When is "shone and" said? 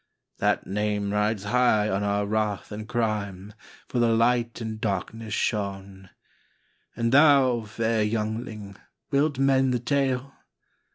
5.35-7.11